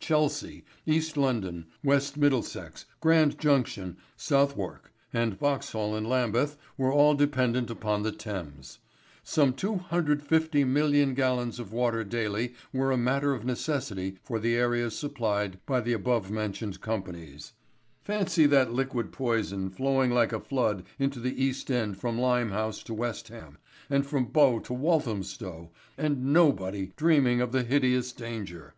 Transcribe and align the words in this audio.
Chelsea, 0.00 0.64
East 0.86 1.16
London, 1.16 1.66
West 1.84 2.16
Middlesex, 2.16 2.84
Grand 2.98 3.38
Junction, 3.38 3.96
Southwark, 4.16 4.92
and 5.12 5.38
Vauxhall 5.38 5.94
and 5.94 6.08
Lambeth 6.08 6.56
were 6.76 6.90
all 6.92 7.14
dependent 7.14 7.70
upon 7.70 8.02
the 8.02 8.10
Thames. 8.10 8.80
Some 9.22 9.52
250,000,000 9.52 11.14
gallons 11.14 11.60
of 11.60 11.72
water 11.72 12.02
daily 12.02 12.54
were 12.72 12.90
a 12.90 12.96
matter 12.96 13.34
of 13.34 13.44
necessity 13.44 14.18
for 14.24 14.40
the 14.40 14.56
areas 14.56 14.98
supplied 14.98 15.60
by 15.64 15.80
the 15.80 15.92
above 15.92 16.28
named 16.28 16.80
companies. 16.80 17.52
Fancy 18.02 18.46
that 18.46 18.72
liquid 18.72 19.12
poison 19.12 19.70
flowing 19.70 20.10
like 20.10 20.32
a 20.32 20.40
flood 20.40 20.82
into 20.98 21.20
the 21.20 21.36
Fast 21.52 21.70
End 21.70 21.96
from 21.96 22.18
Limehouse 22.18 22.82
to 22.82 22.92
West 22.94 23.28
Ham, 23.28 23.58
and 23.88 24.04
from 24.04 24.24
Bow 24.24 24.58
to 24.58 24.72
Walthamstow, 24.74 25.70
and 25.96 26.32
nobody 26.32 26.90
dreaming 26.96 27.40
of 27.40 27.52
the 27.52 27.62
hideous 27.62 28.10
danger! 28.10 28.74